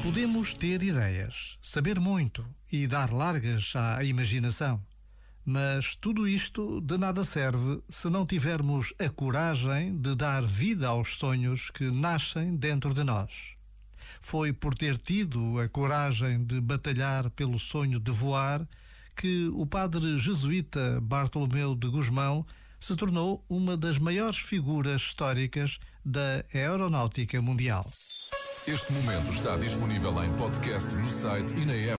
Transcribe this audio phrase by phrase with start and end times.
[0.00, 4.80] Podemos ter ideias, saber muito e dar largas à imaginação.
[5.44, 11.16] Mas tudo isto de nada serve se não tivermos a coragem de dar vida aos
[11.16, 13.56] sonhos que nascem dentro de nós.
[14.20, 18.64] Foi por ter tido a coragem de batalhar pelo sonho de voar
[19.16, 22.46] que o padre jesuíta Bartolomeu de Gusmão
[22.78, 27.84] se tornou uma das maiores figuras históricas da aeronáutica mundial.
[28.66, 31.96] Este momento está disponível em podcast no site e na app.